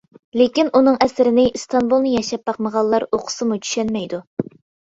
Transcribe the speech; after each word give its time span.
لېكىن، 0.39 0.71
ئۇنىڭ 0.79 0.95
ئەسىرىنى 1.05 1.43
ئىستانبۇلنى 1.59 2.13
ياشاپ 2.15 2.49
باقمىغانلار 2.51 3.07
ئوقۇسىمۇ 3.19 3.59
چۈشەنمەيدۇ. 3.67 4.23